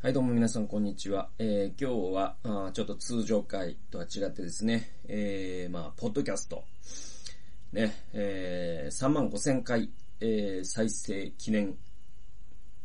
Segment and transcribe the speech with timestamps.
[0.00, 1.28] はい、どうも皆さん、こんにちは。
[1.40, 6.62] えー、今日はあ、ちょっと通常回とは違ってですね、えー、まあ、ポッドキャスト、
[7.72, 9.90] ね、えー、3万5千回、
[10.20, 11.76] えー、再生記念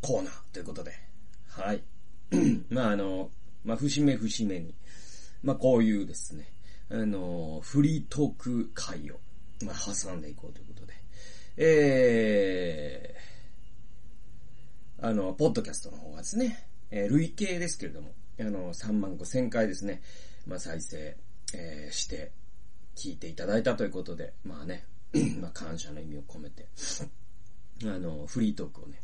[0.02, 0.92] コーナーということで、
[1.50, 1.84] はい。
[2.72, 3.30] まあ、あの、
[3.64, 4.74] まあ、節目節目に、
[5.44, 6.48] まあ、こういうですね、
[6.90, 9.20] あの、フリートーク会を、
[9.64, 10.94] まあ、挟んでいこうということで、
[11.58, 20.04] えー、あの、ポッドキャストの方はですね、えー、累計ですけれども、あの、3万5千回ですね、
[20.46, 21.18] まあ、再生、
[21.56, 22.32] えー、して、
[22.96, 24.86] 聞いていただいたということで、まあね、
[25.42, 26.68] まあ、感謝の意味を込めて、
[27.84, 29.02] あの、フリートークをね、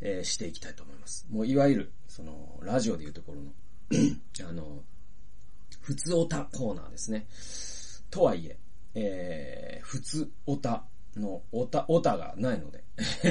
[0.00, 1.26] えー、していきたいと思います。
[1.30, 3.52] もう、いわゆる、その、ラジオでいうところの
[4.48, 4.82] あの、
[5.82, 7.26] 普通オタコーナーですね。
[8.10, 8.58] とはいえ、
[8.94, 12.82] えー、普通オタのおた、おたがないので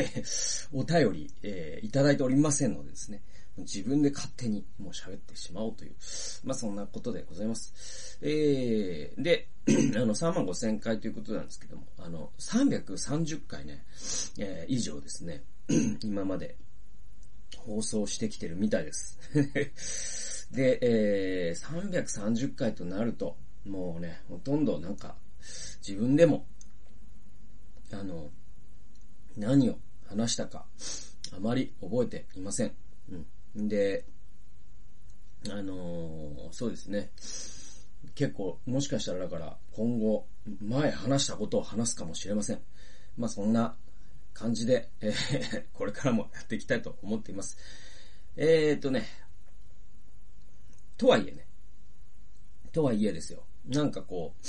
[0.72, 3.24] お便り、えー、いただいておりませんのでですね、
[3.58, 5.96] 自分で勝手にもう喋ってしまおうという、
[6.44, 8.18] まあそんなことでございます。
[8.22, 9.48] えー、で、
[9.96, 13.86] あの、3万5千回ということなんですけども、あの、330回ね、
[14.38, 15.44] えー、以上ですね、
[16.04, 16.58] 今まで
[17.58, 19.18] 放送してきてるみたいです。
[20.52, 25.16] で、えー、330回となると、もうね、ほとんどなんか、
[25.86, 26.46] 自分でも、
[27.92, 28.30] あの、
[29.38, 30.66] 何を話したか、
[31.32, 32.72] あまり覚えていません。
[33.12, 33.26] うん。
[33.56, 34.06] で、
[35.50, 37.12] あのー、そうですね。
[38.16, 40.28] 結構、もしかしたらだから、今後、
[40.62, 42.60] 前話したことを話すかもしれません。
[43.18, 43.76] まあ、そんな
[44.34, 47.58] 感じで、えー、これからもやっていきたいと思っています。
[48.36, 49.06] えーとね、
[50.98, 51.48] とはいえね、
[52.72, 53.44] とはいえですよ。
[53.68, 54.48] なんかこう、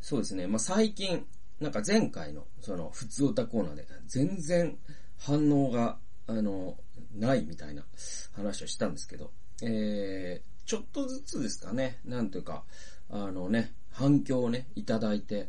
[0.00, 1.26] そうですね、まあ、最近、
[1.60, 4.76] なんか前回の、その、普通歌コーナーで、全然
[5.18, 6.76] 反応が、あの、
[7.14, 7.84] ないみたいな
[8.32, 9.30] 話をしたんですけど、
[9.62, 12.64] えー、ちょっとずつですかね、なんというか、
[13.10, 15.48] あのね、反響をね、いただいて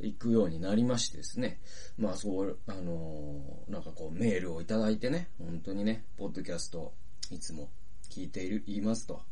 [0.00, 1.60] いくようになりましてですね、
[1.98, 6.92] まあそう、あのー、なんかこうメールをいただいてね、本当にね、ポッドキャスト
[7.30, 7.70] いつも
[8.10, 9.22] 聞いている、言いますと、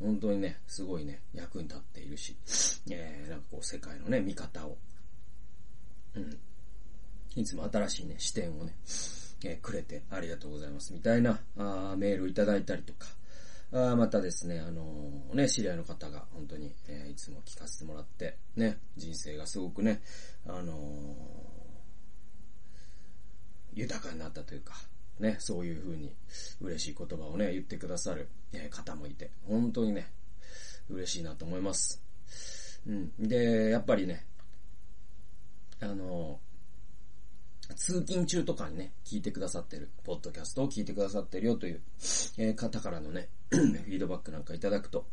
[0.00, 2.36] 本当にね、すごいね、役に立っているし、
[2.90, 4.78] えー、なんかこう世界のね、見方を、
[6.14, 6.38] うん、
[7.36, 8.74] いつも新しいね、視点をね、
[9.44, 13.08] えー、くれてありがとうございますみたいなあメールをいただいたりとか、
[13.72, 20.02] あまたですね、あのー、ね、知り合いの方が本当に、えー、いつも聞かせてもらって、ね、人生がすごくね、
[20.46, 20.76] あの、
[23.74, 24.74] 豊かになったというか、
[25.18, 26.12] ね、そういう風に
[26.60, 30.10] 嬉しい言葉をね、言ってくださる、え方もいて、本当にね、
[30.90, 32.02] 嬉しいなと思います。
[32.86, 33.12] うん。
[33.18, 34.26] で、やっぱりね、
[35.80, 36.38] あの
[37.76, 41.80] 通勤中とかにね、聞いてくださってる、ポッドキャストを聞いてくださってるよという、
[42.38, 45.06] えー、方からのね、 フィードバックなんかいただくと、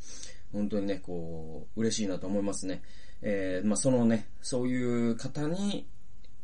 [0.51, 2.81] 本当にね、こう、嬉しいなと思いますね。
[3.21, 5.87] えー、まあ、そのね、そういう方に、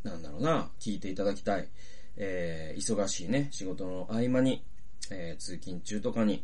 [0.04, 1.68] なんだろうな、聞いていただきたい。
[2.18, 4.64] えー、忙しいね、仕事の合間に、
[5.12, 6.44] えー、通勤中とかに、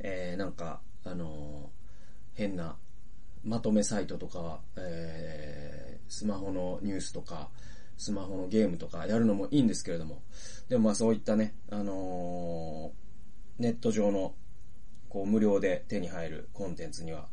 [0.00, 1.70] えー、なんか、あの
[2.34, 2.76] 変な、
[3.44, 7.50] まとめサイトとか、えー、スマホのニュースとか、
[7.96, 10.22] スマホのゲームとかやるのもいいんですけれども、
[10.68, 14.34] でもまあそういったね、あのー、ネット上の、
[15.08, 17.28] こう無料で手に入るコンテンツには、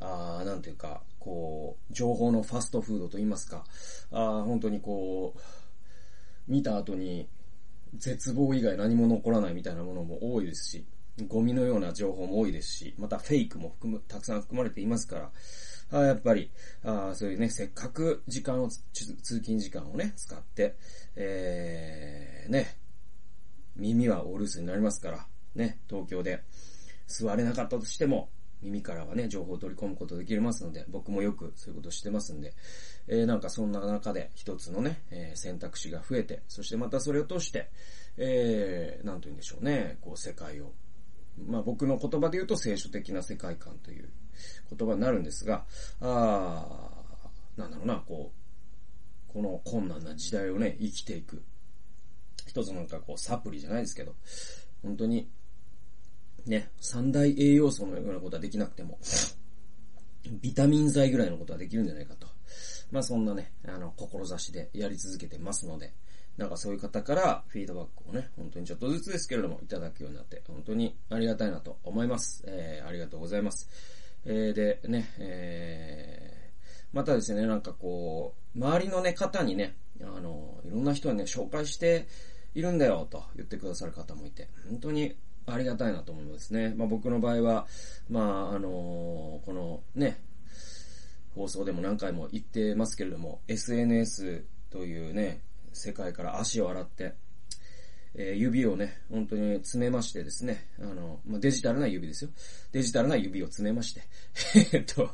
[0.00, 3.64] あなんていうか、こう、情報のファストフードと言いますか、
[4.10, 5.40] あ本当にこう、
[6.50, 7.28] 見た後に
[7.94, 10.86] 絶望以外何も残らないみたいなものも多いですし、
[11.26, 15.30] ゴミのような情報も多いですし、またフェイクも含む、たくさん含まれていますから、
[15.90, 16.50] あやっぱり
[16.84, 18.80] あ、そういうね、せっかく時間を、通
[19.22, 20.76] 勤時間をね、使って、
[21.16, 22.76] えー、ね、
[23.76, 26.42] 耳はお留守になりますから、ね、東京で
[27.06, 28.28] 座れなかったとしても、
[28.60, 32.54] 耳からはね、情報を取り込むことできますので、僕もよくそういうことしてますんで、
[33.06, 37.70] えー、なんかそんな中で一つのね、えー、選択肢が増えて、そしてまたそれを通して、
[38.16, 40.72] えー、なんと言うんでしょうね、こう世界を、
[41.46, 44.08] まあ僕の言葉で言うと聖書的な世界観という
[44.76, 45.64] 言葉になるんですが、
[46.00, 46.88] あ
[47.56, 48.32] なんだろうな、こ
[49.28, 51.42] う、この困難な時代をね、生きていく。
[52.46, 54.14] 一つなんかこうサプリじゃないですけど、
[54.82, 55.28] 本当に、
[56.46, 58.98] ね、三大栄養素のようなことはできなくても、
[60.40, 62.26] ビタミン剤ぐらいのことはできるんじゃないかと。
[62.90, 65.92] まあそんなね、あの、志でやり続けてますので、
[66.38, 72.44] なんかそういう方からフィードバックをね、本当にちょっとずつですけれどもいただくようになって、本当にありがたいなと思います。
[72.46, 73.68] えー、ありがとうございます。
[74.24, 82.06] えー、で、ね、えー、またですね、なんかこう、周りのね、方にね、あの、いろんな人にね、紹介して
[82.54, 86.72] いるんだよ、と言ってくださる方もいて、本当にありがたいなと思いますね。
[86.76, 87.66] まあ僕の場合は、
[88.08, 90.20] まああのーこのね、
[91.34, 95.40] 放送でも何回も言ってますけれども、SNS というね、
[95.72, 97.14] 世界から足を洗って、
[98.14, 102.30] えー指をね、本当に詰めましてですね、あの、まあ、デジタルな指ですよ。
[102.72, 104.02] デジタルな指を詰めまして、
[104.76, 105.10] えっと、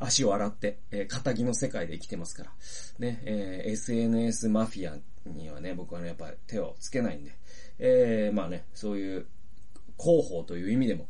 [0.00, 2.52] 足を洗って、えー、仇の世界で生きてますから、
[2.98, 7.32] ね、えー SNS マフィアにはね、僕はね、やっぱり手をつけないんで、
[7.78, 9.26] えーまあね、そういう、
[10.00, 11.08] 広報という意味でも、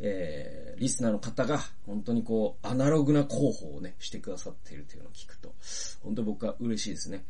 [0.00, 5.54] えー、リスナーの方が本当にこう、アナログな広報をね、してくださっているというのを聞くと、
[6.02, 7.24] 本当に僕は嬉しいですね。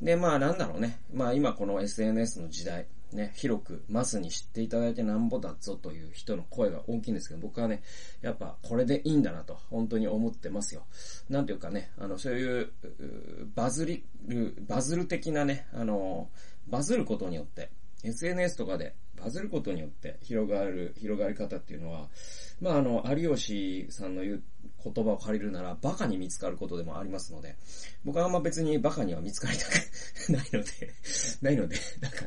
[0.00, 1.00] で、まあなんだろうね。
[1.12, 7.82] まあ今この SNS の時代、ね、広くマスに知っていただいてなんぼだぞという人の声が大きいんですけど、僕はね、
[8.20, 10.84] やっぱこれでいいんだなと、本当に思ってますよ。
[11.28, 12.70] なんていうかね、あの、そういう、
[13.54, 14.04] バズり、
[14.66, 16.30] バズる的なね、あの、
[16.66, 17.70] バズることによって、
[18.02, 22.08] SNS とかでバズることによって広がる、広がり方っていうのは、
[22.60, 24.42] まああの、有吉さんの言う
[24.92, 27.56] 言葉を借りるなら、バカに見つかることでもありますので、
[28.04, 29.72] 僕はあんま別にバカには見つかりたく
[30.32, 30.70] ないので、
[31.42, 32.24] ないので、なんか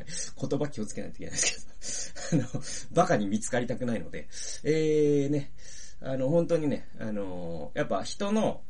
[0.48, 2.62] 言葉気をつけないといけないですけど、あの、
[2.92, 4.28] バカに見つかりたくないので、
[4.64, 5.52] えーね、
[6.00, 8.62] あの、本当にね、あの、やっぱ人の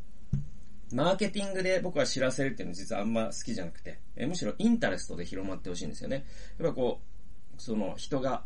[0.92, 6.24] マーケティングで僕は知らせるっていうのは実はあんま好きじゃなくて、えむしろインタレストで広まってほしいんですよね。
[6.58, 7.00] やっぱこ
[7.56, 8.44] う、その人が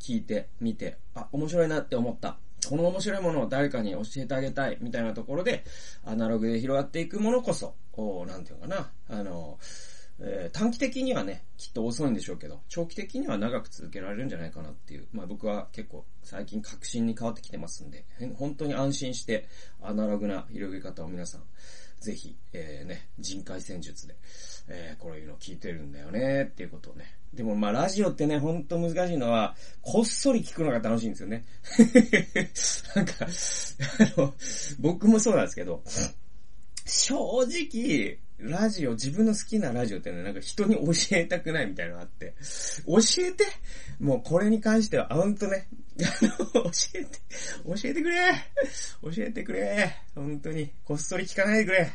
[0.00, 2.38] 聞いて、見て、あ、面白いなって思った。
[2.68, 5.64] この面白いものを誰かに教えてあげたいみたいなところで、
[6.04, 9.58] アナログで広がっていくものこそ、おなんていうかな、あの、
[10.20, 18.04] えー短期的にはね、きっと遅いんでしょうけど、長期的には長く続けられるんじゃないかなっていう、まあ僕は結構最近確信に変わってきてますんで、
[18.36, 19.48] 本当に安心して
[19.80, 21.42] アナログな広げ方を皆さん、
[22.00, 24.16] ぜひ、えー、ね、人海戦術で、
[24.68, 27.16] えー、こういうの聞いてるんだよねっていうことをね。
[27.34, 31.44] でもまあラジオってね、ほんと難しいのは、こっそり聞くのが楽しいんですよね。
[32.94, 34.34] なんか、あの、
[34.78, 35.82] 僕もそうなんですけど、
[36.86, 42.34] 正直、ラジオ、自分の好きなラジオってね、なんか人に教えたくないみたいなのがあって、
[42.86, 43.44] 教えて？
[43.98, 45.68] もうこれに関しては、あ、ほんとね、
[46.00, 47.18] あの、教えて、
[47.66, 48.32] 教えてくれ
[49.02, 51.90] 教えてくれ本当に、こっそり聞かないでくれ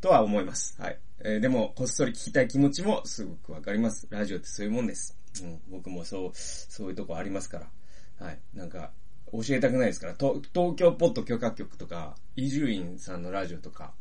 [0.00, 0.76] とは思います。
[0.80, 0.98] はい。
[1.20, 4.06] えーでも、こっそり聞きたい気持ちもすごくわかります。
[4.10, 5.16] ラジオってそういうもんです。
[5.42, 7.58] うん、僕もそう、そういうとこありますか
[8.20, 8.26] ら。
[8.26, 8.38] はい。
[8.54, 8.92] なんか、
[9.32, 10.14] 教えたくないですから。
[10.14, 10.42] 東
[10.76, 13.94] 京ポッド許可局とか、伊集院さんのラジオとか、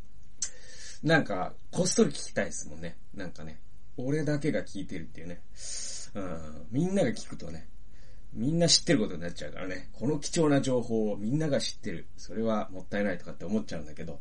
[1.04, 2.98] なんか、こっそり聞きたいですもんね。
[3.14, 3.60] なんかね。
[3.98, 5.42] 俺だけが聞いてるっていうね。
[6.14, 6.68] うん。
[6.72, 7.68] みんなが聞くとね、
[8.34, 9.90] みんな知ってることになっちゃうからね。
[9.94, 12.08] この貴重な情報をみんなが知ってる。
[12.18, 14.20] それはもったいないとかって思っちゃうんだけど、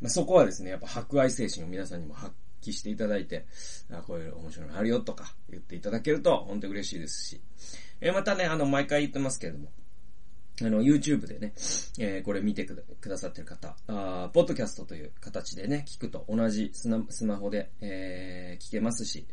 [0.00, 2.32] まあ、そこはですね、やっぱ博愛精神を皆さんにも発
[2.62, 3.46] 揮していただいて、
[3.90, 7.40] あこういう面白いのあるよとか言っていただけると本当に嬉しいですし。
[8.00, 9.70] えまたね、あの、毎回言ってますけれども、
[10.62, 11.52] あの、YouTube でね、
[11.98, 16.88] えーこれ見てくださってる方、あポッドキャストという形でね、聞くと同じス
[17.24, 19.26] マホで、えー聞けますし、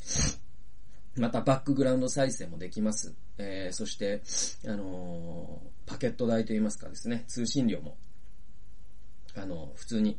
[1.15, 3.13] またバックグラウンド再生もできます。
[3.37, 4.21] えーそして、
[4.67, 7.97] あのーパケット代といいますかですね、通信料も、
[9.35, 10.17] あの普通に、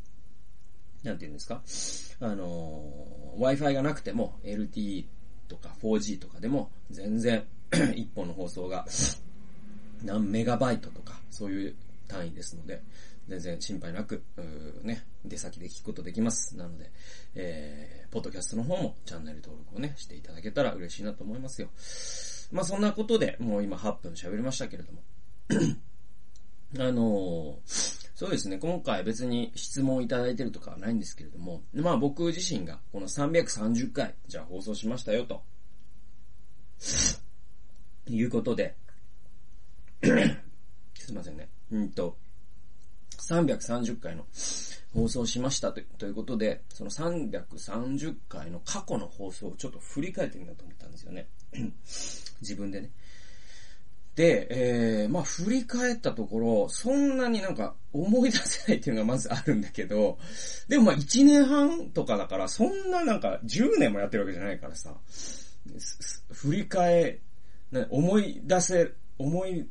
[1.02, 5.04] なんて言うんですか、あのー Wi-Fi がなくても LTE
[5.48, 7.44] とか 4G とかでも全然
[7.96, 8.86] 一本の放送が
[10.04, 11.74] 何メガバイトとか、そういう
[12.08, 12.82] 単位ですので、
[13.28, 14.22] 全然心配なく、
[14.82, 16.56] ね、出先で聞くことできます。
[16.56, 16.90] なので、
[17.34, 21.68] えー、ポッドキャストの方もチャンネル登録をね、していただけたら嬉しいなと思いますよ。
[22.52, 25.02] まあそんなことで、もう今8分喋りましたけれども。
[26.78, 35.42] あのーそうですね、今回別に質問いただいてるとかはないんですけれども、まあ僕自身がこの330回、じゃあ放送しましたよと。
[38.06, 38.76] いうことで、
[40.98, 41.48] すいませんね。
[41.70, 42.16] うんと、
[43.18, 44.26] 330回の
[44.94, 51.28] 放送しましたとということで、その330回の過去の放送をちょっと振り返ってみようと思ったんですよね。
[52.40, 52.90] 自分でね。
[54.14, 60.18] で、えー、まあ振り返ったところ、そんなになんか思い出せないっていうのがまずあるんだけど、
[60.68, 64.94] でもまあ1年半とかだから、そんななんか10年もやってるわけじゃないからさ、
[66.30, 67.18] 振り返、
[67.90, 69.68] 思い出せ、思い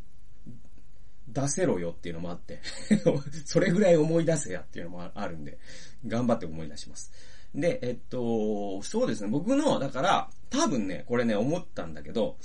[1.33, 2.61] 出せろよっていうのもあって、
[3.45, 5.57] それぐらい思い出せやっていうのもあるんで、
[6.05, 7.11] 頑張って思い出します。
[7.55, 12.37] で、えっと、そうですね、僕の、だから、多分ね、これね、思ったんだけど、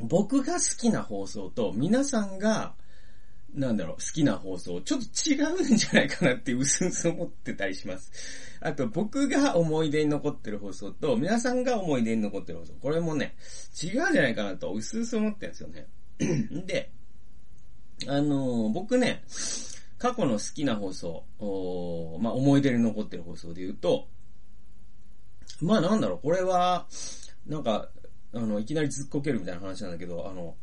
[0.00, 2.74] 僕が好きな放送と皆さんが、
[3.54, 8.12] なんだろう、好きな放送、ちょっと違うんじゃないかなってうすうす思ってたりします。
[8.60, 13.36] あと、僕が思い出に残ってる放送と、皆さんが思い出に残ってる放送、これもね、
[13.82, 15.86] 違うんじゃないかなとうすうす思ってるんですよね。
[16.66, 16.92] で、
[18.06, 19.24] あのー、僕ね、
[19.98, 24.06] 過去の好きな放送、おまあ、思い出に残ってる放送で言うと、
[25.60, 26.86] まあなんだろう、これは、
[27.46, 27.88] なんか、
[28.32, 30.54] あの、いきなりずっこけるみたいな話なんだけど、あの、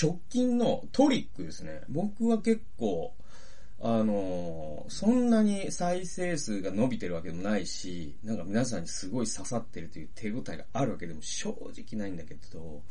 [0.00, 1.82] 直近のトリックですね。
[1.88, 3.14] 僕は結構、
[3.86, 12.82] あの、そんなに再生数が伸びてるわけでもないし、なんか皆さんにすごい刺さってるという手応えがあるわけでも正直ないんだけど、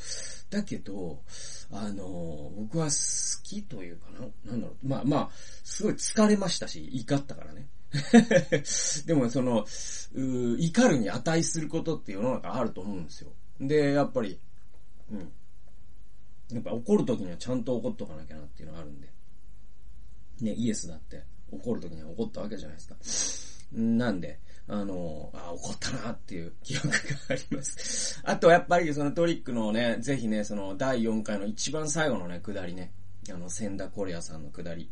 [0.51, 1.23] だけど、
[1.71, 4.05] あの、僕は好きというか
[4.45, 5.29] な、なんだろう、まあまあ、
[5.63, 7.67] すごい疲れましたし、怒ったからね。
[9.07, 9.65] でもその、
[10.59, 13.31] 怒るに値することって世の中あると思うんですよ。
[13.59, 14.39] で、やっぱり、
[15.11, 15.31] うん。
[16.51, 19.12] やっぱ怒るときにはちゃんと怒っとかなきゃなっていうのがあるんで。
[20.41, 23.39] ね、イエスだって怒るときに怒ったわけじゃないです
[23.71, 23.79] か。
[23.79, 26.95] なんで、あの、あ、怒ったなっていう記憶が
[27.29, 28.21] あります。
[28.23, 32.91] あとやっぱりそのトリックのね、ぜひね、その第4回の一番最後のね、下りね、
[33.29, 34.89] あの、千田コレアさんの下り。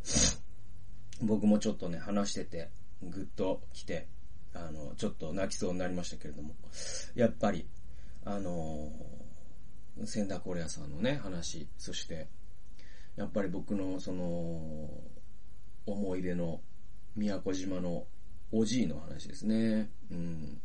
[1.20, 2.70] 僕もちょっとね、話してて、
[3.02, 4.08] ぐっと来て、
[4.54, 6.54] あの、ちょっと泣きそうになりましたけれども、
[7.14, 7.66] やっぱり、
[8.24, 8.88] あの
[10.06, 12.28] 千田コレアさんのね、話、そして、
[13.16, 14.88] やっぱり僕のその、
[15.86, 16.60] 思い出の
[17.16, 18.06] 宮古島の
[18.50, 19.90] おじいの話ですね。
[20.10, 20.60] うん。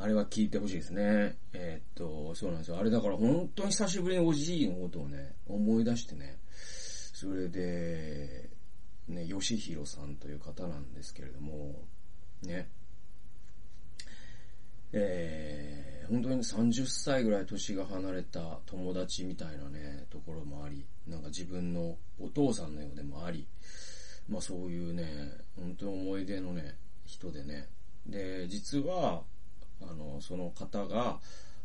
[0.00, 1.36] あれは聞いてほしいですね。
[1.52, 2.78] えー、っと、そうなんですよ。
[2.78, 6.38] あれだから本当に久しぶりにおじいのことをね、思い出してね。
[6.52, 8.48] それで、
[9.08, 11.82] ね、吉弘さんという方なんですけれども、
[12.42, 12.68] ね。
[14.92, 23.46] えー、本当に30歳ぐらい年が離れた友達みたいなね、ところもあり、なんか自分のお父さんのようでもあり、
[24.28, 25.06] まあそういうね、
[25.56, 27.68] 本当に思い出のね、人でね。
[28.06, 29.22] で、実は、
[29.80, 31.18] あの、その方が、あ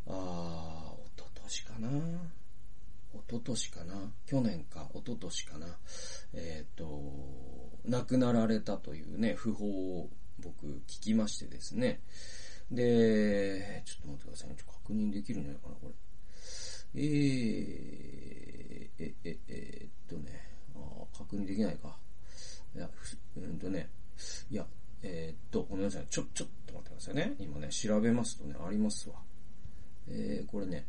[0.08, 1.90] あ、おととしかな？
[3.14, 4.12] おととしかな？
[4.26, 5.68] 去年か、おととしかな？
[6.34, 7.14] えっ、ー、と、
[7.86, 12.02] 亡くなられたというね、訃報を僕聞きましてですね。
[12.72, 14.56] で、ちょっと待ってくださいね。
[14.58, 15.94] ちょっと確認できるんじゃないかな、これ。
[16.96, 21.98] えー、え、え、えー、っとね、あ確認できないか。
[22.76, 22.90] いや、
[23.38, 23.90] うんとね、
[24.50, 24.66] いや、
[25.02, 26.06] えー、っと、ごめんなさい。
[26.10, 27.36] ちょ、ちょっと待ってくださいね。
[27.40, 29.16] 今ね、調べますとね、ありますわ。
[30.08, 30.86] えー、これね、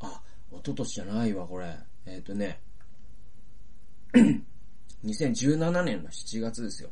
[0.00, 1.76] あ、一昨年じゃないわ、これ。
[2.06, 2.60] えー、っとね、
[5.04, 6.90] 2017年の7月ですよ。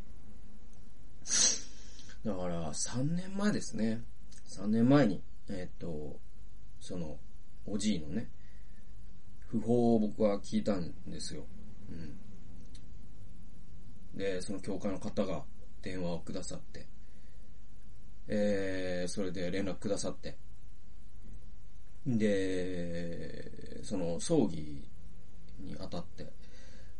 [2.25, 4.03] だから、3年前ですね。
[4.49, 6.19] 3年前に、えっと、
[6.81, 7.19] その、
[7.67, 8.31] おじいのね、
[9.53, 11.45] 訃報を僕は聞いたんですよ。
[11.91, 12.19] うん。
[14.15, 15.43] で、その教会の方が
[15.83, 16.87] 電話をくださって、
[18.29, 20.37] えー、それで連絡くださって、
[22.07, 24.89] で、その葬儀
[25.61, 26.27] にあたって、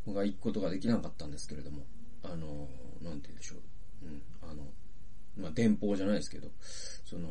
[0.07, 1.83] 僕は行くことができなかったんですけれども、
[2.23, 2.69] あの、
[3.01, 4.07] なんて言うんでしょう。
[4.07, 4.63] うん、あの、
[5.37, 6.49] まあ、電報じゃないですけど、
[7.05, 7.29] その、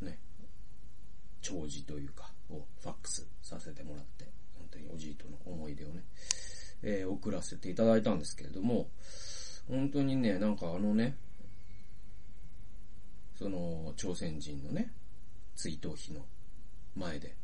[0.00, 0.18] ね、
[1.42, 4.24] 弔辞というか、をファックスさせてもらって、
[4.58, 6.02] 本当におじいとの思い出をね、
[6.86, 8.88] えー、送らせていただいたんですけれども、
[9.68, 11.16] 本当にね、なんかあのね、
[13.36, 14.92] その、朝鮮人のね、
[15.56, 16.20] 追悼碑の
[16.94, 17.34] 前で、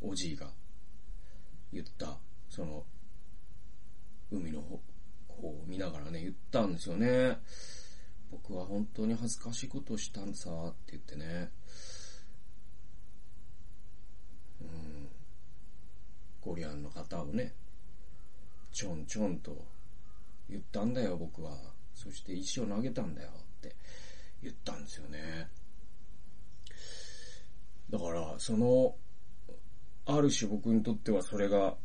[0.00, 0.50] おじいが
[1.72, 2.84] 言った、その、
[4.30, 4.62] 海の
[5.28, 7.38] 方を見ながらね、言ったんですよね。
[8.30, 11.50] 僕は本当に恥ずかしいことをしたんさ、って言ってね。
[14.62, 15.08] うん。
[16.40, 17.54] コリアンの方をね、
[18.72, 19.66] ちょんちょんと
[20.48, 21.56] 言ったんだよ、僕は。
[21.94, 23.74] そして石を投げたんだよって
[24.42, 25.48] 言ったんですよね。
[27.90, 28.94] だから、その、
[30.06, 31.76] ある種僕にとってはそれが、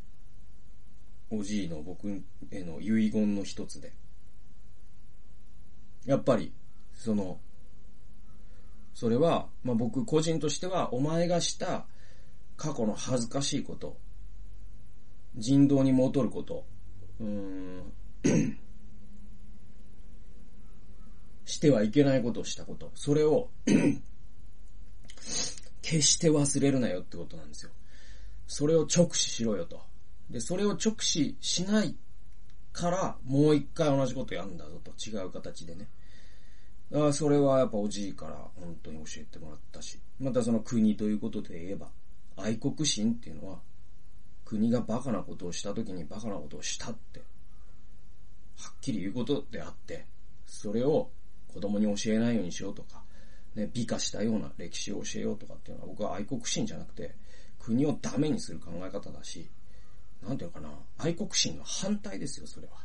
[1.30, 3.94] おじいの僕への遺言の一つで。
[6.06, 6.54] やっぱり、
[6.94, 7.40] その、
[8.94, 11.88] それは、まあ、僕個人としては、お前がした
[12.56, 13.98] 過去の恥ずかしいこと、
[15.36, 16.66] 人道に戻ること、
[17.24, 18.58] うーん、
[21.46, 22.92] してはいけないことをしたこと。
[22.96, 23.50] それを
[25.82, 27.72] 決して忘れるなよってことなんですよ。
[28.48, 29.82] それを直視しろよと。
[30.30, 31.96] で、それを直視しない
[32.72, 34.92] から、もう一回同じことやるんだぞと。
[34.98, 35.90] 違う形でね。
[36.94, 40.00] あそれはやっぱおじいから本当に教えてもらったし。
[40.20, 41.88] またその国ということで言えば、
[42.36, 43.60] 愛国心っていうのは、
[44.46, 47.20] 国がバカなことをした時にバカなことをしたって、
[48.58, 50.06] はっきり言うことであって、
[50.46, 51.10] それを
[51.48, 53.04] 子供に教えないようにしようとか、
[53.56, 57.16] ね、美化したような歴史を教えようとかっていうのは僕は愛国心じゃなくて、
[57.60, 59.50] 国をダメにする考え方だし、
[60.22, 62.84] なんていうかな、愛国心の反対ですよ、それは。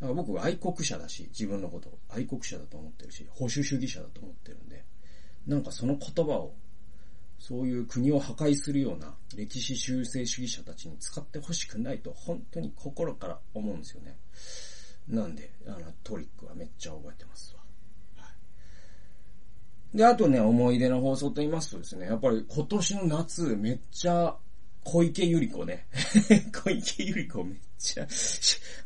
[0.00, 4.84] だから僕は愛国者だし、自分のことを愛国者だと思ってるし、保守主義者だと思ってるんで、
[5.46, 6.54] なんかその言葉を、
[7.38, 14.16] そういう国を破壊するような歴史修正主義者たちに使ってほしくないと本当に心から思うんですよね。
[15.08, 17.60] なんで、あの、トリックはめっちゃ覚えてますわ。
[18.22, 18.28] は
[19.94, 19.96] い。
[19.96, 24.36] で、あとね、思い出の放送と言いますとですね、やっぱり今年の夏めっちゃ
[24.84, 25.86] 小池百合子ね。
[26.52, 28.06] 小池百合子めっちゃ、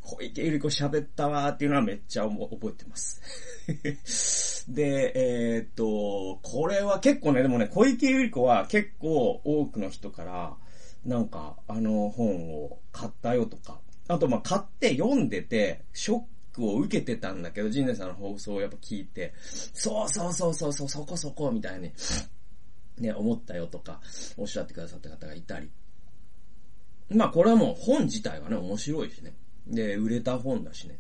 [0.02, 3.20] 小池百合子喋ったわーっていうのはめっちゃ覚えてます。
[4.68, 10.56] で、えー、っと、これは結構ね、でもね、小池百合子は結構多くの人から、
[11.04, 16.22] なんか、あの本を買ったよとか、あとまあ買って読んでて、ショッ
[16.52, 21.90] クを受けてたんだけど、ジンネさんの放送をやっぱ聞いて、そうそうそうそうそう、そこそこ、みたいに、
[22.99, 24.00] ね、思ったよとか、
[24.37, 25.70] おっしゃってくださった方がいたり。
[27.14, 29.35] まあこれはもう本自体はね、面白いしね。
[29.66, 30.99] で、売れた本だしね。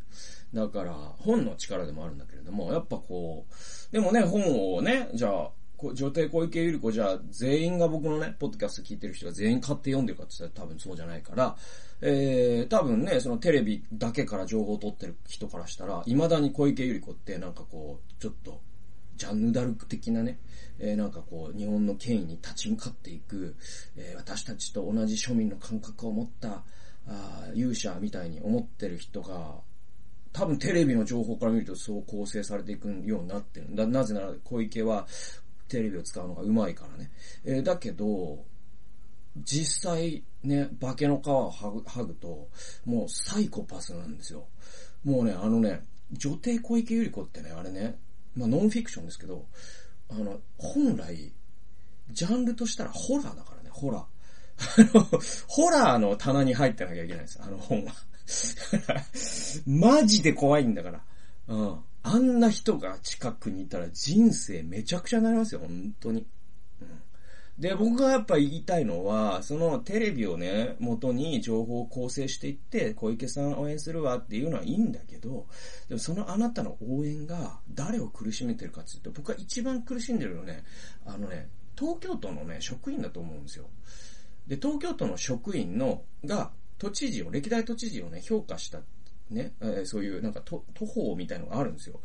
[0.54, 5.50] だから、本の力でもあるんだけれども、やっぱこう、でもね、本をね、じゃあ、
[5.94, 11.56] 女帝小池百合子じゃあ、全員が僕のね、ポッドキャスト聞いてる人が全員買って読んでるかって言ったら多分そうじゃないから、
[12.02, 18.60] えー、多分ね、そのテレビだけから情報を取ってる人からしたら、未だに小池百合子ってなんかこう、ちょっと、
[19.16, 20.38] ジャンヌ・ダルク的なね、
[20.78, 23.56] えー、なんかこう、日本の権威に立ち向かっていく、
[23.96, 26.64] えー、私たちと同じ庶民の感覚を持った、
[27.06, 29.60] あ勇者みたいに思ってる人が、
[30.32, 33.74] 多分テレビの情報から見るとそう構成されていくようになってる。
[33.74, 35.06] だなぜなら小池は
[35.68, 37.10] テレビを使うのが上手いからね。
[37.44, 38.44] えー、だけど、
[39.36, 42.48] 実際ね、化けの皮を剥ぐと、
[42.84, 44.46] もうサイコパスなんですよ。
[45.04, 47.98] もうね、あのね、女帝小池百合子ってね、あれね、
[48.34, 49.46] まあノンフィクションですけど、
[50.08, 51.32] あの、本来、
[52.10, 54.02] ジャンルとしたらホラーだからね、ホラー。
[54.02, 57.92] あの、ホラーの棚に入ってなきゃいけないんです、あの本は。
[59.66, 61.04] マジで怖いんだから。
[61.48, 61.78] うん。
[62.04, 66.26] あんな人が近くにいたら人生めちゃくちゃになりますよ、本当に。
[67.62, 75.46] で、僕がやっぱ言いたいのは、そのテレビをね、元に情報を構成していって、小池さん応援するわっていうのはいいんだけど、
[75.88, 80.64] でもそのあなたの応援が誰を苦しめてるかっていうと、僕は一番苦しんでるのね、
[81.06, 83.66] あのね、東京都のね、職員だと思うんですよ。
[84.48, 88.80] で、東京都の職員の、が、都知事を、歴代都知事をね、評価した、
[89.30, 92.00] ね、えー、そういうなんか都、都法みたいのがあるんですよ。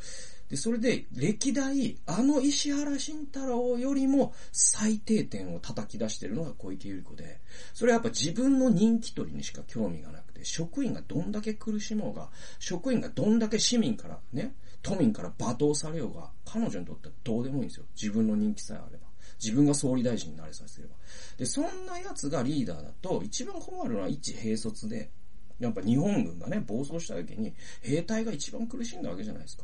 [0.49, 7.41] で、それで、歴代、あの石原慎太郎よりも最低点を叩き出してるのが小池百合子で、
[7.73, 12.29] それはやっぱ自分の人気取りにしか興味がなくて、職員がどんだけ苦しもうが、
[12.59, 17.85] 職員がどんだけ市民からね、都民から罵倒されようが、彼女にとってはどうでもいいんですよ。
[18.01, 19.07] 自分の人気さえあれば。
[19.43, 20.95] 自分が総理大臣になれさせれば。
[21.37, 25.11] で、そんな奴がリーダーだと、一番困るのは一兵卒で、
[25.59, 29.63] やっぱ日本軍がね、暴走した時に、兵隊が一番苦しんだわけじゃないですか。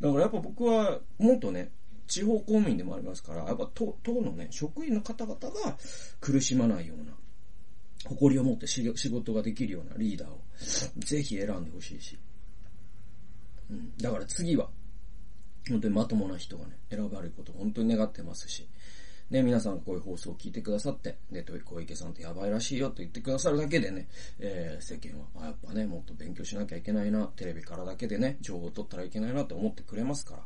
[0.00, 1.70] だからやっぱ僕は、もっとね、
[2.06, 5.78] 地方公務員でもありますから、やっぱ党のね、職員の方々が
[6.20, 7.12] 苦しまないような、
[8.06, 10.40] 誇りを持って仕事ができるようなリーダーを、
[10.98, 12.18] ぜひ選んでほしいし。
[13.70, 13.96] うん。
[13.96, 14.68] だから次は、
[15.68, 18.68] 本当にまともな人がね、選ばれることを本当に願ってますし、
[19.30, 24.08] ね、皆さんこういう放送を聞いてくださって、ね、小池さんってやばいらしいよと言ってくださるだけでね、
[24.40, 30.42] えー、世間は、あ、やっぱね、もっと勉強しなきゃいけないな、テレビからだけでね、情報を取ったらいけないなって思ってくれますから、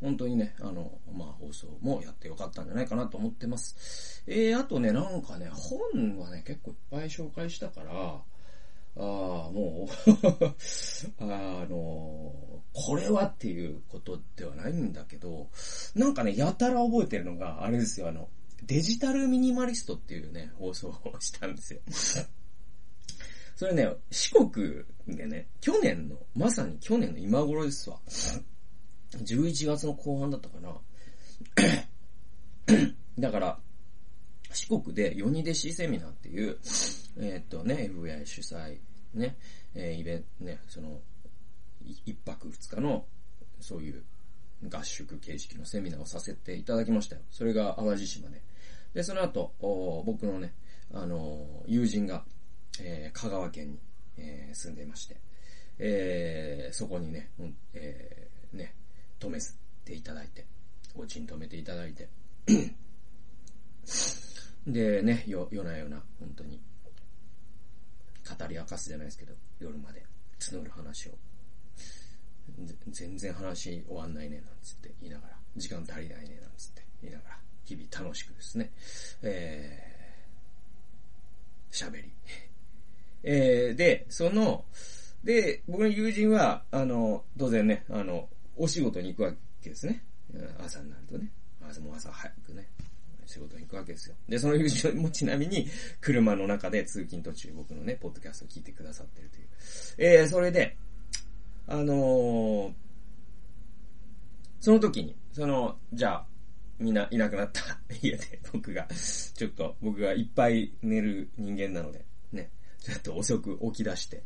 [0.00, 4.22] 本当にね、あの、まあ、放送もやってよかったんじゃないかなと思ってます。
[4.28, 8.22] えー、あとね、なんかね、本はね、結構いっぱい紹介したから、
[8.96, 9.04] ああ、
[9.52, 10.12] もう
[11.22, 15.50] あのこれはっていうことではないんだけど、
[15.94, 18.28] なんかね、やたら覚えてるのが、あれですよ、あの、
[18.64, 21.80] デジタルミニマリストっていうね、放送をしたんですよ。
[23.56, 28.00] それね、四国でね、去年の、まさに去年の今頃ですわ。
[29.10, 30.80] 11月の後半だったかな。
[33.18, 33.58] だから、
[34.58, 36.58] 四国でヨニ弟子セミナーっていう、
[37.16, 38.78] えー、っとね、FBI 主催、
[39.14, 39.36] ね、
[39.76, 40.98] えー、イベント、ね、その、
[42.04, 43.04] 一泊二日の、
[43.60, 44.02] そういう
[44.68, 47.22] 合宿形式のセミナーをさせていただきましたよ。
[47.30, 48.42] それが淡路島で。
[48.94, 49.52] で、その後、
[50.04, 50.52] 僕のね、
[50.92, 52.24] あの、友人が、
[52.80, 53.78] えー、香川県に、
[54.16, 55.20] えー、住んでいまして、
[55.78, 58.74] えー、そこにね、うん、えー、ね、
[59.20, 59.38] 止め
[59.84, 60.46] ていただいて、
[60.96, 62.08] お家に止めていただいて、
[64.72, 66.60] でね、よ、夜な夜な、本当に、
[68.38, 70.04] 語り明かすじゃないですけど、夜まで。
[70.38, 71.12] 募る話を。
[72.90, 78.72] 全然話終わんないね、なんつって言いながら、時間足りないね、なんつって言いながら、日々楽しくですね、
[79.22, 79.88] え
[81.70, 82.12] 喋り。
[83.22, 84.64] えー、で、その、
[85.24, 90.04] で、僕の友人は、あの、当然ね、あの、お仕事に行くわけですね。
[90.58, 91.30] 朝になるとね。
[91.60, 92.68] 朝も朝早くね、
[93.28, 94.16] 仕事に行くわけですよ。
[94.26, 95.68] で、その友人もちなみに、
[96.00, 99.46] 車の中で通勤途中僕のね、ポッドキャストを聞いてくださってるという。
[99.98, 100.76] えー、それで、
[101.66, 102.72] あのー、
[104.60, 106.26] その時に、その、じゃあ、
[106.78, 107.60] みんないなくなった
[108.00, 108.88] 家で僕が、
[109.34, 114.22] ちょっと僕がいっぱい寝る人間なので、ね、ちょっと遅く起き出して、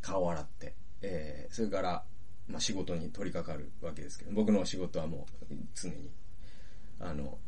[0.00, 2.04] 顔洗って、えー、それから、
[2.46, 6.10] まあ、仕事に取り掛かるわけですけど、僕の仕事はもう常に、
[6.98, 7.38] あの、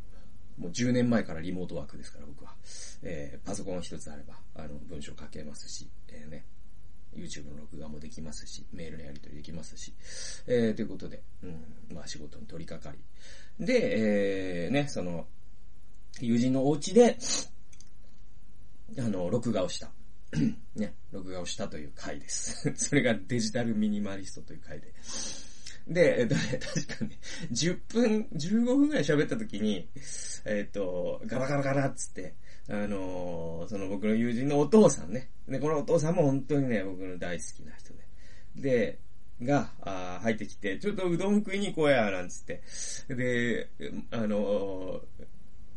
[0.60, 2.54] もう10年前からリモートワークですから僕は。
[3.02, 6.44] えー、パソコン一つあれば、あの、文章書けますし、えー、ね、
[7.16, 9.94] YouTube の録画もできますし、メールのやり取りできますし、
[10.46, 12.94] えー、ということで、うん、まあ仕事に取り掛か
[13.58, 13.64] り。
[13.64, 15.26] で、えー、ね、その、
[16.20, 17.16] 友人のお家で、
[18.98, 19.90] あの、録画をした。
[20.76, 22.70] ね、録画をしたという回です。
[22.76, 24.92] それがデジタルミニマリストという回で。
[25.88, 26.34] で、えっと、
[26.74, 27.18] 確かに、
[27.52, 29.88] 10分、15分ぐらい喋った時に、
[30.44, 32.34] えっと、ガラガラガラっつって、
[32.68, 35.30] あのー、その僕の友人のお父さんね。
[35.48, 38.00] で、このお父さんも本当にね、僕の大好きな人で。
[38.56, 38.98] で、
[39.42, 42.62] が、あ入ってきて、ちょっとうどん食いに行こうや、なんつって。
[43.08, 43.68] で、
[44.10, 45.26] あのー、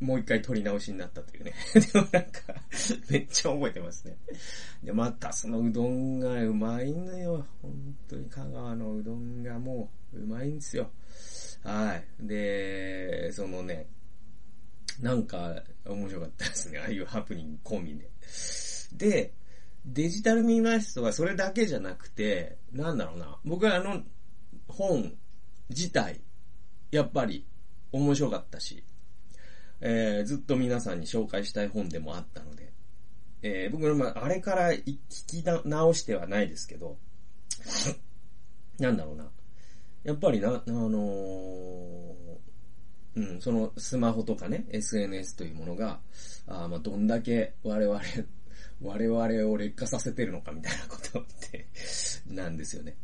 [0.03, 1.53] もう一回撮り直しになったというね。
[1.73, 2.53] でもなんか、
[3.09, 4.17] めっちゃ覚えてますね。
[4.83, 7.47] で、またそのうどんがうまいのよ。
[7.61, 10.91] 本当に香川のうどんがもううまいんですよ。
[11.63, 12.27] はい。
[12.27, 13.87] で、そのね、
[14.99, 16.79] なんか面白かったですね。
[16.79, 18.09] ああいうハプニング込みで。
[18.91, 19.33] で、
[19.85, 23.39] デジタルミニマリストはそれだけじゃなくて、なんだろうな。
[23.45, 24.03] 僕はあの
[24.67, 25.13] 本
[25.69, 26.19] 自体、
[26.91, 27.47] やっぱり
[27.93, 28.83] 面白かったし、
[29.85, 32.71] えー、ずっと皆さんに紹介したい本でもあったので、
[33.41, 36.97] えー、僕の、まあ、あれから聞き直してはないですけど、
[38.79, 39.29] なんだろうな。
[40.05, 42.15] やっぱりな、あのー、
[43.15, 45.99] うん、そのスマホとかね、SNS というものが、
[46.47, 47.99] あまあ、どんだけ我々、
[48.81, 51.67] 我々を劣化させてるのかみたいなことって
[52.25, 52.95] なんですよね。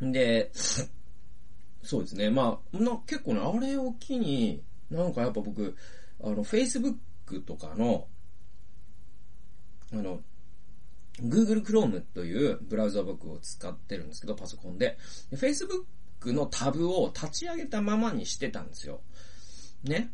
[0.00, 0.12] うん。
[0.12, 0.52] で、
[1.86, 2.30] そうですね。
[2.30, 5.76] まあ、な結構ね、あれを機に、なんかやっぱ僕、
[6.20, 6.96] あの、Facebook
[7.46, 8.08] とかの、
[9.92, 10.20] あの、
[11.22, 14.98] Google Chrome というブラウザ僕を使ってるんですけど、パソコンで。
[15.32, 15.84] Facebook
[16.32, 19.00] のタブを立ち上げたままにしてたんですよ。
[19.84, 20.10] ね。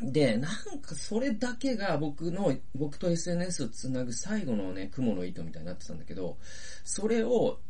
[0.00, 6.38] で、なんかそれだけが僕の、僕と SNS をつなぐ最後のね、雲の糸みたいになってたんだけど、
[6.82, 7.60] それを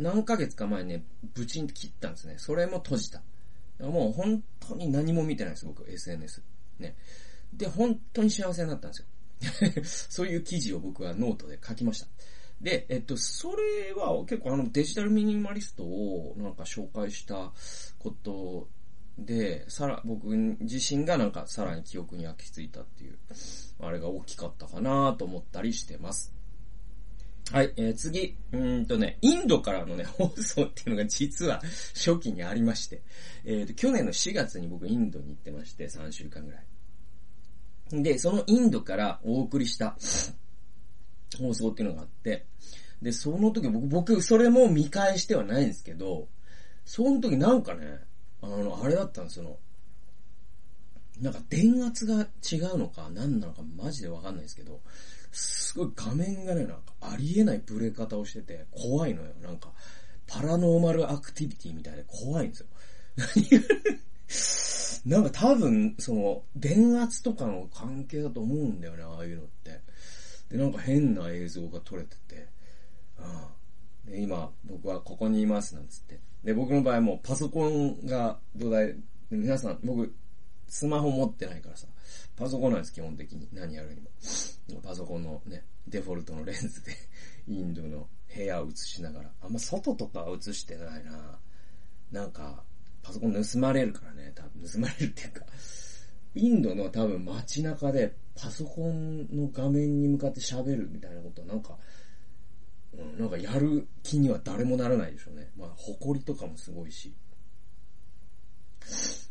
[0.00, 2.34] 何ヶ月か前ね、ブチンって切ったんですね。
[2.38, 3.22] それも閉じた。
[3.78, 6.42] もう本当に何も見てないです、僕、SNS。
[6.78, 6.96] ね。
[7.52, 9.84] で、本当に幸せになったんですよ。
[9.84, 12.06] そういう記事を僕はノートで書きました。
[12.60, 17.52] で、えっと、それは結構あのデジタルミニマリストをなんか紹介した
[17.98, 18.68] こと
[19.18, 23.18] で、さら、僕自身がなんかさらに記憶に焼き付いたっていう、
[23.80, 26.34] あれが大きかったかなと思ったりしてます。
[27.52, 31.60] はい、えー、次、うんとね、インドからのね、放送っていうのが実は
[31.94, 33.02] 初期にありまして、
[33.44, 38.02] えーと、去年の4月に僕インドに行ってまして、3週間ぐらい。
[38.02, 39.96] で、そのインドからお送りした
[41.38, 42.46] 放送っていうのがあって、
[43.02, 46.28] で、その時僕、僕、それも見返してはないんですけど、
[46.84, 48.00] その時なんかね、
[48.42, 49.58] あの、あれだったんですよ。
[51.20, 54.80] なんか電圧が違うのか何なのかマジでわかんないですけど、
[55.32, 59.28] すごい画面がね、なんかありえないブレ方をしてて怖いのよ。
[59.42, 59.72] なんか、
[60.26, 62.66] パラノーマルアクティビティみたいで怖いんですよ。
[65.06, 69.80] なんか多分、その、電圧とかの関係だと思うんだよね、ああいうのって。
[70.50, 72.48] で、なんか変な映像が撮れてて、
[74.06, 74.12] うん。
[74.12, 76.20] で、今、僕はここにいます、なんつって。
[76.44, 78.94] で、僕の場合もパソコンが土台、
[79.30, 80.14] 皆さん、僕、
[80.68, 81.86] スマホ持ってないからさ、
[82.40, 83.46] パソコンなんです、基本的に。
[83.52, 84.08] 何やるにも。
[84.82, 86.92] パソコンのね、デフォルトのレンズで
[87.46, 89.30] インドの部屋を映しながら。
[89.42, 91.38] あんま外とかは映してないな
[92.10, 92.64] なんか、
[93.02, 95.44] パソコン盗まれるからね、多分盗まれるっていうか、
[96.34, 101.76] インドの多分街中でパソコンの画面に向かって喋るみたいなことはなんか、
[102.94, 105.50] うん、なんかやる気には誰もならないでしょうね。
[105.58, 107.14] まあ、埃とかもすごいし。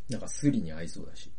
[0.08, 1.32] なんかスリに合いそうだし。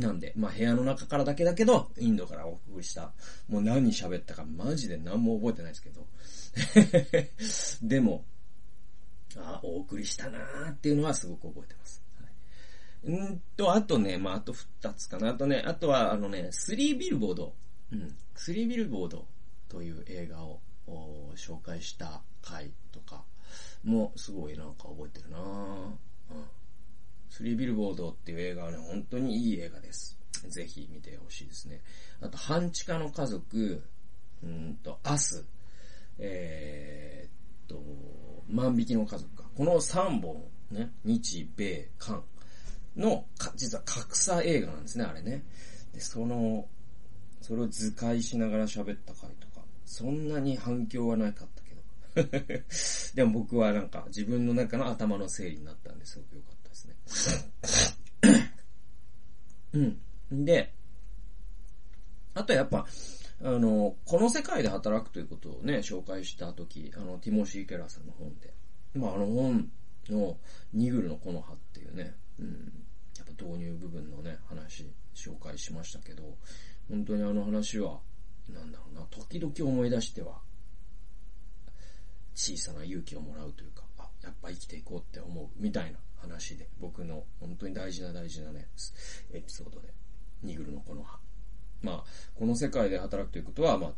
[0.00, 3.12] なんで、まあ部屋の中からだけだけど、インドからお送りした。
[3.48, 6.06] もう何喋ったかマジで何も覚えてないですけど。
[7.86, 8.24] でも、
[9.36, 12.02] あお送りしたなーっていうのはすごく覚えてます。
[13.04, 15.30] はい、んと、あとね、まあ、あと二つかな。
[15.30, 17.54] あとね、あとは、あのね、スリービルボード。
[17.92, 18.16] うん。
[18.34, 19.26] スリービルボード
[19.68, 20.60] という映画を
[21.36, 23.24] 紹介した回とか
[23.84, 26.44] もすごいなんか覚えてるなうん。
[27.30, 30.18] スリービルボードっていう映画はね、本当にいい映画です。
[30.48, 31.80] ぜひ見てほしいですね。
[32.20, 33.82] あと、半地下の家族、
[34.42, 35.44] うんと、アス、
[36.18, 37.82] えー、っと、
[38.48, 39.44] 万引きの家族か。
[39.56, 42.22] この3本、ね、日、米、韓
[42.96, 43.24] の、
[43.56, 45.44] 実は格差映画なんですね、あれね。
[45.92, 46.66] で、その、
[47.40, 52.62] それを図解しながら喋った回とか、そんなに反響はなかったけど。
[53.14, 57.38] でも僕はなんか自分の中の頭の整理になったんですごく良かったです
[58.22, 58.38] ね。
[60.30, 60.44] うん。
[60.44, 60.72] で、
[62.34, 62.86] あとやっぱ、
[63.42, 68.52] あの、この世界で働くということをね、紹介したとき、あの、ティモシー・ケラーさんの本で、
[68.94, 69.70] まあ、あの本
[70.08, 70.36] の
[70.72, 72.72] ニグルのこの葉っていうね、うん、
[73.16, 76.36] やっぱ導入部分のね、話、紹介しましたけど、
[76.88, 78.00] 本当にあの話は、
[78.48, 80.40] なんだろうな、時々思い出しては、
[82.34, 88.68] 小さな勇気をもらうというか、あ、やっぱ生きていこうって思う、みたいな話で、僕の本当に大事な大事なね、
[89.32, 89.88] エピソードで、
[90.42, 91.18] ニグルのこの葉。
[91.82, 92.04] まあ、
[92.34, 93.92] この世界で働くということは、まあ、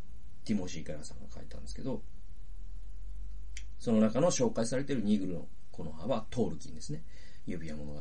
[0.45, 2.01] ティモシー・ケラさんが書いたんですけど、
[3.79, 7.03] その中の紹介されているニグルのこの葉はトールキンですね。
[7.47, 7.99] 指輪物語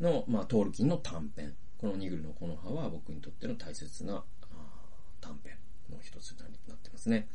[0.00, 0.10] の。
[0.10, 1.54] の、まあ、トールキンの短編。
[1.78, 4.24] このニグルのこの葉は僕にとっての大切な
[5.20, 5.58] 短編
[5.90, 7.28] の一つになってますね。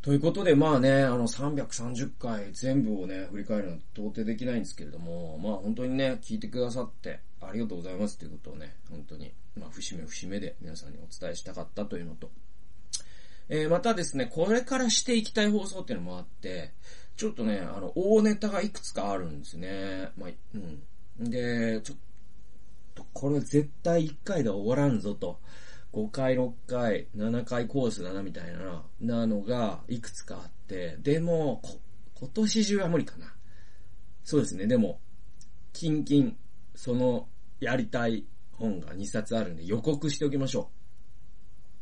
[0.00, 12.30] ということで、まあね、あの330回全部をね、振り返るのは到底できないんですけれども、まあ本当にね、聞いてくださってありがとうございますということをね、本当に、まあ節目節目で皆さんにお伝えしたかったというのと、
[13.48, 16.72] えー、またですね、これからしていきたい放送っていうのもあって、
[17.16, 20.10] ちょっとね、あの、大ネタがいくつかあるんですね。
[20.16, 20.58] まあ、う
[21.24, 21.30] ん。
[21.30, 21.98] で、ちょっ
[22.94, 25.40] と、これ絶対1回で終わらんぞと。
[25.92, 31.62] 5回、6回、7回コースだな、みたいな、なのが、いくつかあって、でも、
[32.14, 33.34] 今年中は無理かな。
[34.24, 35.00] そうですね、でも、
[35.72, 36.36] キンキン、
[36.74, 37.28] その、
[37.60, 40.70] やりたい本が2冊あるんで予告しておきましょ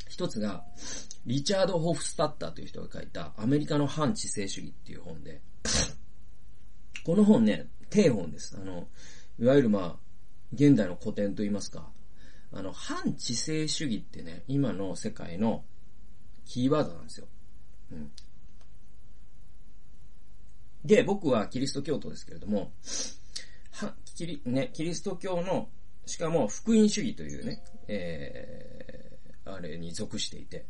[0.08, 0.10] う。
[0.10, 0.64] 一つが、
[1.26, 5.42] リチャード・ホフスタッターという人が書いた、アメリカの反知性主義っていう本で、
[7.04, 8.56] この本ね、低本です。
[8.56, 8.88] あの、
[9.38, 9.96] いわゆるまあ、
[10.52, 11.90] 現代の古典といいますか、
[12.52, 15.64] あの、反知性主義ってね、今の世界の
[16.44, 17.26] キーワードなんですよ。
[17.92, 18.10] うん。
[20.84, 22.72] で、僕はキリスト教徒ですけれども、
[23.72, 25.68] は、キリ、ね、キリスト教の、
[26.06, 30.66] しかも福音主義というね、えー、あれに属していて、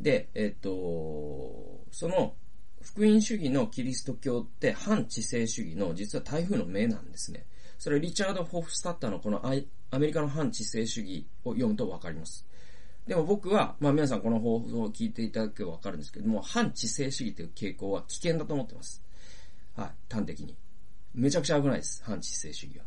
[0.00, 2.34] で、えっ、と、その、
[2.80, 7.46] 福音主義のキリスト教って反知性主義の実は台風の目なんですね。
[7.78, 9.46] それリチャード・ホフスタッターのこの
[9.92, 12.46] アメリカの反知性主義を読むとわかります。
[13.06, 19.02] でも僕は、まあ皆さんこの放送を聞いていただけばわかるんですけども、反知性主義という傾向は危険だと思ってます。
[19.76, 20.56] はい、端的に。
[21.14, 22.84] めちゃくちゃ危ないです、反知性主義は。
[22.84, 22.86] っ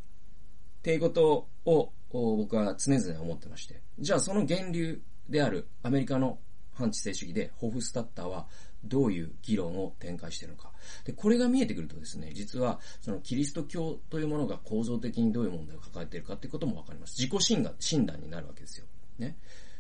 [0.82, 3.82] ていうことを僕は常々思ってまして。
[4.00, 6.40] じゃあその源流であるアメリカの
[6.74, 8.48] 反知性主義でホフスタッターは
[8.88, 10.72] どういう議論を展開しているのか。
[11.04, 17.20] で、これが見えてくるとですね、実は、そのキリスト教というものが構造的にどういう問題を抱えているかっていうこともわかります。
[17.20, 18.86] 自己診断、診断になるわけですよ。
[19.18, 19.38] ね。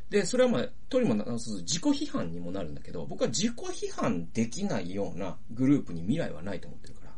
[0.10, 7.12] で、それはまあ、とりもなさず自己批判にもなるんだけど、僕は自己批判できないようなグループに未来はないと思ってるから。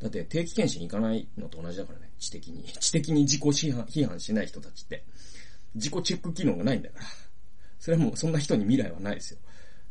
[0.00, 2.64] だって定期検診行かないのと同じだからね、知的に。
[2.78, 5.04] 知的に自己批判批判しない人たちって。
[5.74, 7.04] 自己チェック機能がないんだから。
[7.80, 9.38] それはもうそんな人に未来はないですよ。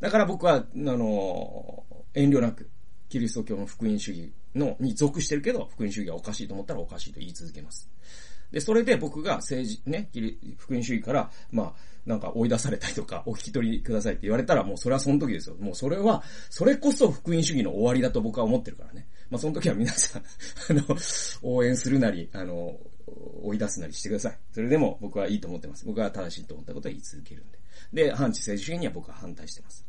[0.04, 2.70] だから僕は、あの、遠慮なく、
[3.08, 7.88] キリスト教の福音主義の、に属してるけど、福音主義がおかしいと思ったらおかしいと言い続けます。
[8.52, 10.10] で、それで僕が政治、ね、
[10.58, 11.74] 福音主義から、まあ、
[12.06, 15.56] なんか追い出されたりとか、お引き取りくださいって言われたら、もうそれはその時ですよ。
[15.58, 19.08] もうそれは、それこそ福音主義の終わりだと僕は思ってるからね。
[19.30, 20.22] まあその時は皆さん
[20.70, 20.98] あの、
[21.44, 22.78] 応援するなり、あの、
[23.42, 24.38] 追い出すなりしてください。
[24.52, 25.86] それでも僕はいいと思ってます。
[25.86, 27.64] 僕は正しいと思ったことは言い続けるんで。
[27.94, 29.86] で、反知性主義には僕は反対してます。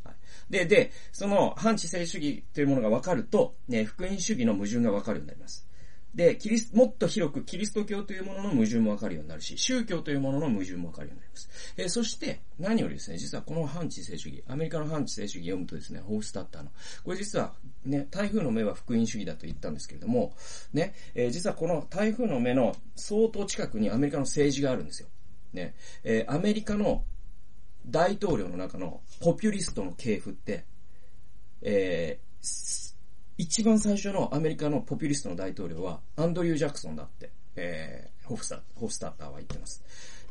[0.50, 5.66] で、で、その反知性主義というものが分かると、ね、福音主義の矛盾が分かるようになります。
[6.14, 11.48] で、キリス、もっと広くキリスト教というものの矛盾もわかるようになるし、宗教というものの矛盾もわかるようになります。
[11.76, 16.70] えー、そして、何よりですね、実はこの反知性主義、アメリカの反知性主義読むとですね、ホースタッターの、
[17.02, 17.54] これ実は、
[17.84, 20.36] ね、台風の目は福音主義だと言ったんですけれども、
[20.72, 25.08] ね、えー、実はこの台風の目の相当近くにアメリカの政治があるんですよ。
[25.52, 27.04] ね、えー、アメリカの
[27.86, 30.64] 大統領の中のポピュリストの系譜って、
[31.62, 32.94] えー、
[33.38, 39.82] 一番最初のアメリカのポピュリストの大統領はアンドリュー・ジャクソンだってえー、ホフスタホフスタッターは言ってます。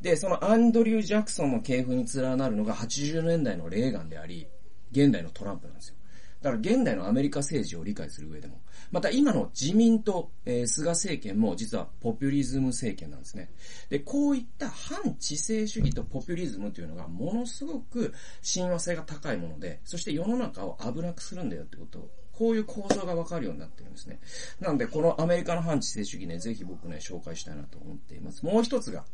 [0.01, 4.47] で、そのアンドリュー・ジャクソンの系譜に連なるのが80年代のレーガンであり、
[4.91, 5.95] 現代のトランプなんですよ。
[6.41, 8.59] だから現代のアメリカ政治を理解する上でも、
[8.93, 13.49] また今の自民党、えー、菅政権も実はポピュリズム政権なんですね。
[13.89, 24.19] で、こういった反知性主義とポピュリズムというのがものすごく親和性が高いもので、そして世の中を危なくするんだよってことをこういう構造がわかるようになってるんですね。
[24.60, 28.45] なので、このアメリカの反知性主義ね、ぜひ僕ね、紹介したいなと思っています。
[28.45, 29.06] もう一つが、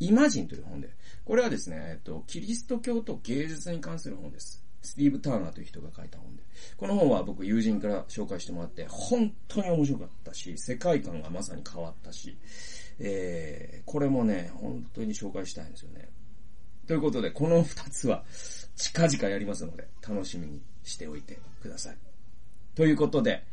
[0.00, 0.90] イマジンという本で、
[1.24, 4.63] これはですね、えっと、キリスト教と芸術に関する本です。
[4.84, 6.42] スティーブ・ターナーという人が書いた本で。
[6.76, 12.36] この本は僕友人から紹介してもらって、本当に面白かったし、世界観がまさに変わったし、
[12.98, 16.08] えー、これもね、本当に紹介したいんですよね。
[16.86, 18.24] ということで、この二つは
[18.76, 21.96] 近々やりますので、楽しみにしておいてください。
[22.74, 23.44] ということで、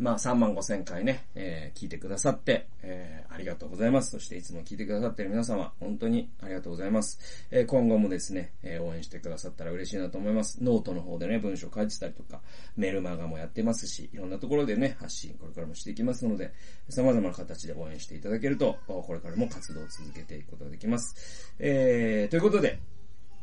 [0.00, 4.12] まあ、3万5千回ね、えー、聞いてくださって、えー、ありがとうございます。
[4.12, 7.20] そしていつも聞いてくださってる皆様、本当にありがとうございます。
[7.50, 10.64] えー、今後もですね、えー、応援してくださったら嬉しいなと思います。
[10.64, 12.40] ノートの方でね、文章書いてたりとか、
[12.78, 16.50] メルマガもやってますし、いろんなところでね、発信これからもしていきますので、
[16.88, 21.52] 様々な形で応援していただけると、これからも活動を続けていくことができます。
[21.58, 22.78] えー、ということで、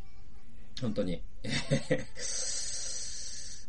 [0.81, 1.21] 本当に、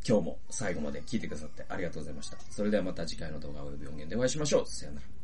[0.09, 2.39] 今日も最後まで聞いてくださってありがとうございました。
[2.49, 4.67] それではまた次回の動画及び音源でお会いしましょう。
[4.67, 5.18] さよなら。